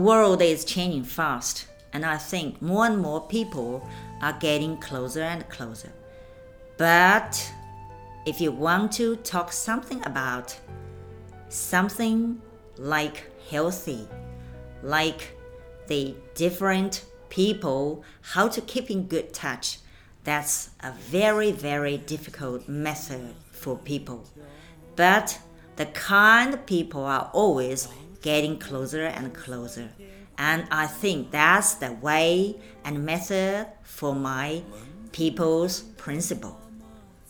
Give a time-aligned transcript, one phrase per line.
[0.00, 3.88] world is changing fast, and I think more and more people
[4.20, 5.92] are getting closer and closer.
[6.76, 7.52] But
[8.26, 10.58] if you want to talk something about
[11.48, 12.40] something
[12.76, 14.08] like healthy,
[14.82, 15.36] like
[15.86, 19.78] the different people, how to keep in good touch,
[20.24, 24.24] that's a very, very difficult method for people.
[24.96, 25.38] But
[25.76, 27.88] the kind people are always
[28.24, 29.90] getting closer and closer.
[30.38, 34.62] And I think that's the way and method for my
[35.12, 36.58] people's principle.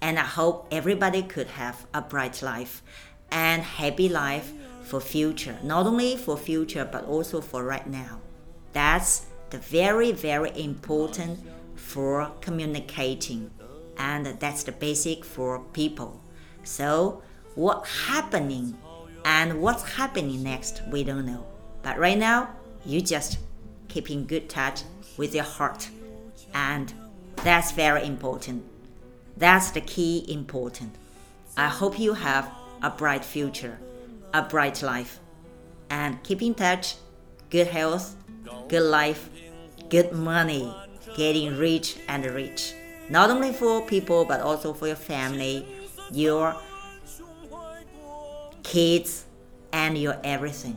[0.00, 2.84] And I hope everybody could have a bright life
[3.32, 4.52] and happy life
[4.84, 5.58] for future.
[5.64, 8.20] Not only for future, but also for right now.
[8.72, 11.40] That's the very, very important
[11.74, 13.50] for communicating.
[13.98, 16.20] And that's the basic for people.
[16.62, 17.22] So
[17.56, 18.78] what happening
[19.26, 21.44] and what's happening next, we don't know.
[21.82, 22.48] But right now,
[22.84, 23.38] you just
[23.88, 24.84] keep in good touch
[25.16, 25.90] with your heart.
[26.54, 26.94] And
[27.42, 28.64] that's very important.
[29.36, 30.94] That's the key important.
[31.56, 32.48] I hope you have
[32.82, 33.80] a bright future,
[34.32, 35.18] a bright life.
[35.90, 36.94] And keep in touch,
[37.50, 38.14] good health,
[38.68, 39.28] good life,
[39.88, 40.72] good money,
[41.16, 42.74] getting rich and rich.
[43.10, 45.66] Not only for people, but also for your family,
[46.12, 46.54] your
[48.65, 49.25] kids,
[49.71, 50.75] and your everything,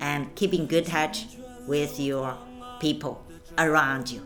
[0.00, 1.26] and keep in good touch
[1.66, 2.34] with your
[2.80, 3.18] people
[3.58, 4.20] around you.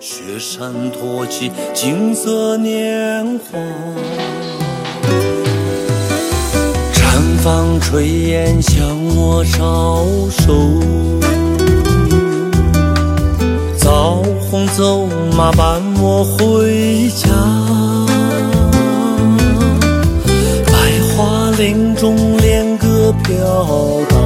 [0.00, 3.58] 雪山托起金色年华，
[6.94, 10.80] 绽放炊烟向我招手，
[13.76, 17.53] 枣红走马伴我回家。
[21.57, 23.33] 林中恋歌飘
[24.09, 24.17] 荡，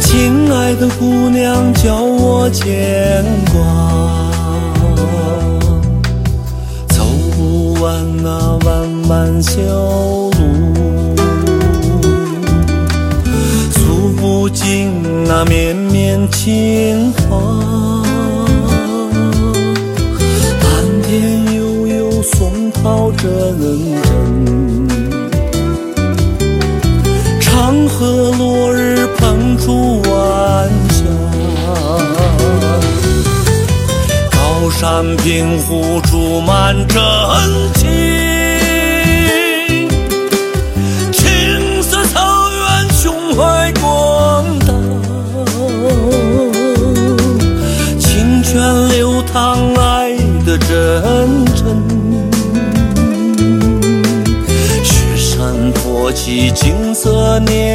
[0.00, 3.60] 亲爱的姑娘叫我牵挂，
[6.88, 7.04] 走
[7.36, 10.30] 不完那漫漫小路，
[13.72, 16.54] 诉不尽那绵绵情
[22.86, 23.26] 好真
[23.58, 24.88] 真，
[27.40, 31.02] 长河落日喷出晚霞，
[34.30, 37.02] 高山平湖注满真
[37.74, 37.90] 情，
[56.26, 57.65] 起景色年。